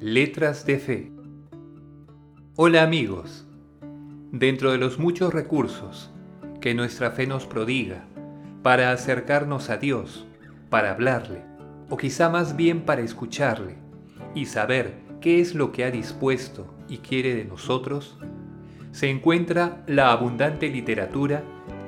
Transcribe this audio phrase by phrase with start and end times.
[0.00, 1.12] Letras de Fe.
[2.54, 3.46] Hola amigos.
[4.32, 6.10] Dentro de los muchos recursos
[6.62, 8.06] que nuestra fe nos prodiga
[8.62, 10.26] para acercarnos a Dios,
[10.70, 11.42] para hablarle,
[11.90, 13.74] o quizá más bien para escucharle
[14.34, 18.16] y saber qué es lo que ha dispuesto y quiere de nosotros,
[18.90, 21.42] se encuentra la abundante literatura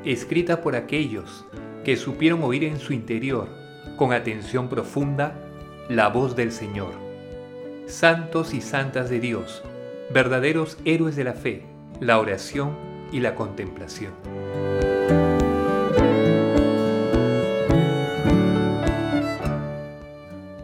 [0.05, 1.47] escrita por aquellos
[1.83, 3.49] que supieron oír en su interior,
[3.97, 5.35] con atención profunda,
[5.89, 7.08] la voz del Señor.
[7.89, 9.63] Santos y santas de Dios,
[10.13, 11.63] verdaderos héroes de la fe,
[12.01, 12.77] la oración
[13.13, 14.13] y la contemplación.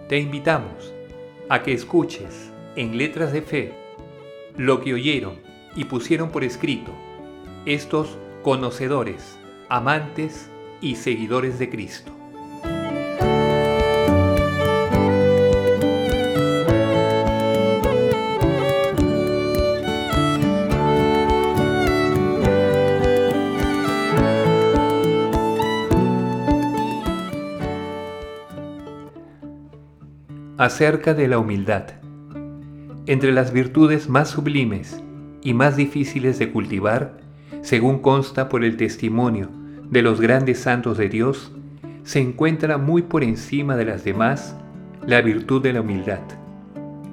[0.06, 0.92] Te invitamos
[1.48, 3.72] a que escuches en letras de fe
[4.58, 5.40] lo que oyeron
[5.74, 6.92] y pusieron por escrito
[7.64, 9.38] estos conocedores,
[9.70, 10.50] amantes
[10.82, 12.23] y seguidores de Cristo.
[30.56, 31.82] Acerca de la humildad.
[33.06, 35.02] Entre las virtudes más sublimes
[35.42, 37.16] y más difíciles de cultivar,
[37.62, 39.48] según consta por el testimonio
[39.90, 41.50] de los grandes santos de Dios,
[42.04, 44.56] se encuentra muy por encima de las demás
[45.04, 46.20] la virtud de la humildad.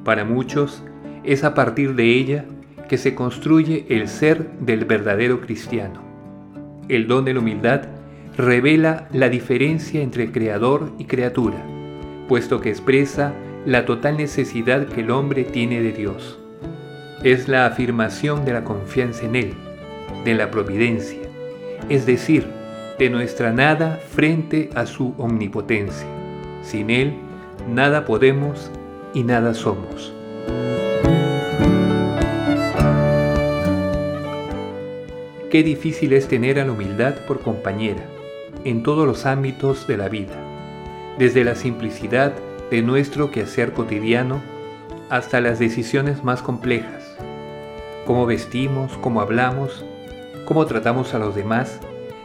[0.05, 0.83] Para muchos
[1.23, 2.45] es a partir de ella
[2.89, 5.99] que se construye el ser del verdadero cristiano.
[6.89, 7.87] El don de la humildad
[8.37, 11.70] revela la diferencia entre creador y criatura,
[12.31, 13.33] puesto que expresa
[13.65, 16.39] la total necesidad que el hombre tiene de Dios.
[17.23, 19.53] Es la afirmación de la confianza en Él,
[20.23, 21.19] de la providencia,
[21.89, 22.47] es decir,
[22.97, 26.07] de nuestra nada frente a su omnipotencia.
[26.63, 27.15] Sin Él,
[27.69, 28.71] nada podemos
[29.13, 30.13] y nada somos.
[35.49, 38.05] Qué difícil es tener a la humildad por compañera
[38.63, 40.50] en todos los ámbitos de la vida,
[41.21, 42.33] desde la simplicidad
[42.71, 44.41] de nuestro quehacer cotidiano
[45.11, 47.15] hasta las decisiones más complejas,
[48.07, 49.85] cómo vestimos, cómo hablamos,
[50.45, 51.79] cómo tratamos a los demás,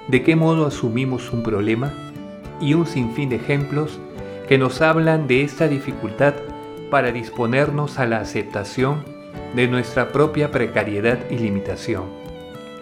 [0.09, 1.93] de qué modo asumimos un problema
[2.59, 3.99] y un sinfín de ejemplos
[4.49, 6.33] que nos hablan de esta dificultad
[6.91, 9.05] para disponernos a la aceptación
[9.55, 12.05] de nuestra propia precariedad y limitación.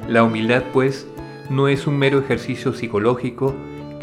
[0.06, 1.08] La humildad, pues,
[1.50, 3.52] no es un mero ejercicio psicológico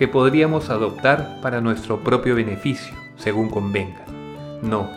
[0.01, 4.03] que podríamos adoptar para nuestro propio beneficio, según convenga.
[4.63, 4.89] No,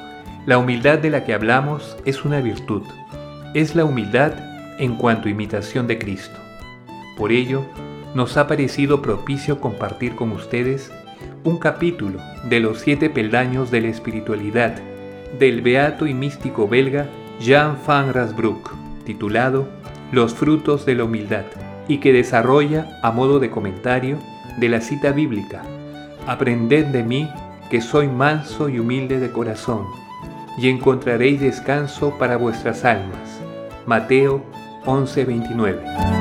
[0.47, 2.85] la humildad de la que hablamos es una virtud.
[3.53, 4.33] Es la humildad
[4.79, 6.41] en cuanto a imitación de Cristo.
[7.19, 7.67] Por ello,
[8.15, 10.91] nos ha parecido propicio compartir con ustedes
[11.45, 14.81] un capítulo de los siete peldaños de la espiritualidad
[15.39, 17.09] del beato y místico belga
[17.41, 18.71] Jean van Rasbroek,
[19.05, 19.69] titulado
[20.13, 21.45] Los frutos de la humildad,
[21.89, 24.17] y que desarrolla a modo de comentario
[24.59, 25.63] de la cita bíblica,
[26.27, 27.31] Aprended de mí
[27.71, 29.85] que soy manso y humilde de corazón,
[30.57, 33.41] y encontraréis descanso para vuestras almas.
[33.87, 34.43] Mateo
[34.87, 36.14] 11:29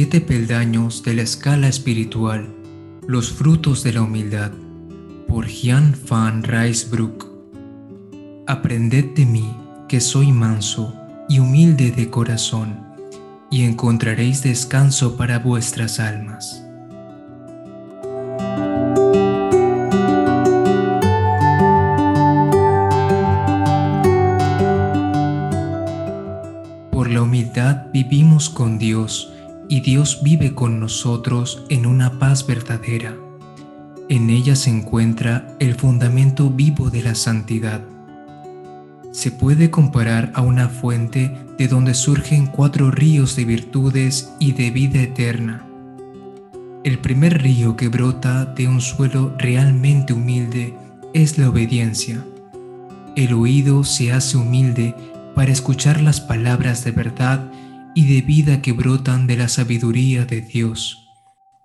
[0.00, 2.48] siete peldaños de la escala espiritual,
[3.06, 4.50] los frutos de la humildad,
[5.28, 7.26] por Jan van Rijsbroek.
[8.46, 9.54] Aprended de mí,
[9.90, 10.94] que soy manso
[11.28, 12.80] y humilde de corazón,
[13.50, 16.64] y encontraréis descanso para vuestras almas.
[26.90, 29.34] Por la humildad vivimos con Dios,
[29.70, 33.16] y Dios vive con nosotros en una paz verdadera.
[34.08, 37.80] En ella se encuentra el fundamento vivo de la santidad.
[39.12, 44.72] Se puede comparar a una fuente de donde surgen cuatro ríos de virtudes y de
[44.72, 45.64] vida eterna.
[46.82, 50.74] El primer río que brota de un suelo realmente humilde
[51.14, 52.24] es la obediencia.
[53.14, 54.96] El oído se hace humilde
[55.36, 57.52] para escuchar las palabras de verdad
[57.94, 61.08] y de vida que brotan de la sabiduría de Dios,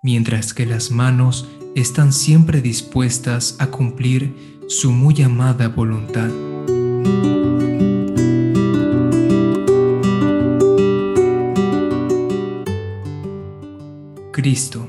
[0.02, 6.30] mientras que las manos están siempre dispuestas a cumplir su muy amada voluntad.
[14.32, 14.88] Cristo,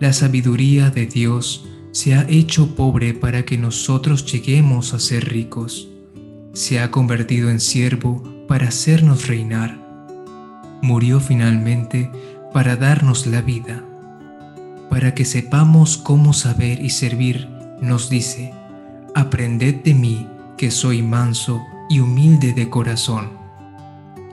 [0.00, 5.88] la sabiduría de Dios, se ha hecho pobre para que nosotros lleguemos a ser ricos.
[6.52, 9.83] Se ha convertido en siervo para hacernos reinar
[10.84, 12.10] Murió finalmente
[12.52, 13.82] para darnos la vida.
[14.90, 17.48] Para que sepamos cómo saber y servir,
[17.80, 18.52] nos dice,
[19.14, 20.28] Aprended de mí,
[20.58, 23.30] que soy manso y humilde de corazón.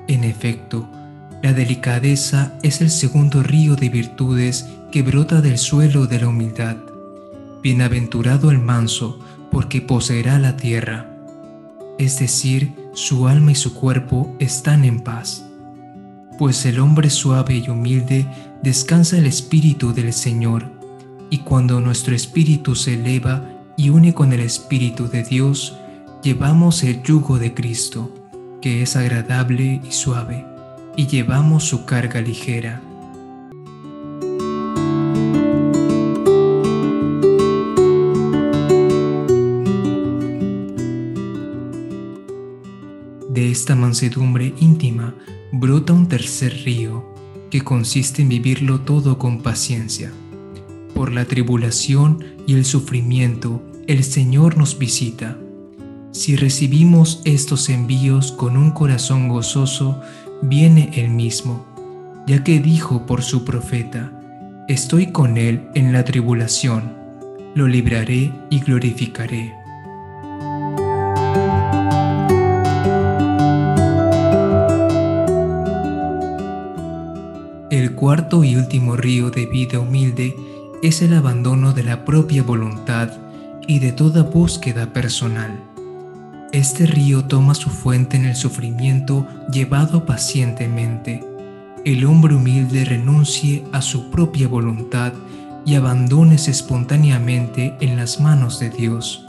[0.10, 0.90] En efecto,
[1.42, 6.76] la delicadeza es el segundo río de virtudes que brota del suelo de la humildad.
[7.64, 9.22] Bienaventurado el manso,
[9.52, 11.16] porque poseerá la tierra.
[11.98, 15.46] Es decir, su alma y su cuerpo están en paz.
[16.42, 18.26] Pues el hombre suave y humilde
[18.64, 20.72] descansa el espíritu del Señor,
[21.30, 23.48] y cuando nuestro espíritu se eleva
[23.78, 25.78] y une con el espíritu de Dios,
[26.24, 28.12] llevamos el yugo de Cristo,
[28.60, 30.44] que es agradable y suave,
[30.98, 32.82] y llevamos su carga ligera.
[43.30, 45.14] De esta mansedumbre íntima
[45.52, 47.14] brota un tercer río,
[47.50, 50.12] que consiste en vivirlo todo con paciencia.
[50.94, 55.38] Por la tribulación y el sufrimiento, el Señor nos visita
[56.12, 60.02] si recibimos estos envíos con un corazón gozoso,
[60.42, 61.66] viene Él mismo,
[62.28, 64.12] ya que dijo por su profeta,
[64.68, 66.94] Estoy con Él en la tribulación,
[67.56, 69.61] lo libraré y glorificaré.
[77.96, 80.36] Cuarto y último río de vida humilde
[80.82, 83.10] es el abandono de la propia voluntad
[83.68, 85.64] y de toda búsqueda personal.
[86.52, 91.24] Este río toma su fuente en el sufrimiento llevado pacientemente.
[91.86, 95.14] El hombre humilde renuncie a su propia voluntad
[95.66, 99.26] y abandónese espontáneamente en las manos de Dios,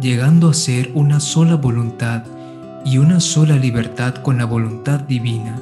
[0.00, 2.22] llegando a ser una sola voluntad
[2.84, 5.60] y una sola libertad con la voluntad divina.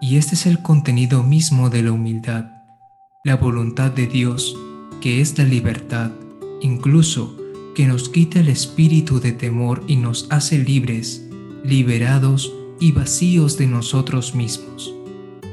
[0.00, 2.46] Y este es el contenido mismo de la humildad,
[3.22, 4.56] la voluntad de Dios,
[5.02, 6.10] que es la libertad,
[6.62, 7.36] incluso
[7.74, 11.26] que nos quita el espíritu de temor y nos hace libres,
[11.64, 14.94] liberados y vacíos de nosotros mismos.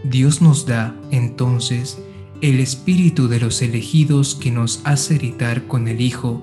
[0.06, 1.98] Dios nos da, entonces,
[2.42, 6.42] el espíritu de los elegidos que nos hace gritar con el Hijo,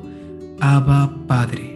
[0.60, 1.73] Abba Padre.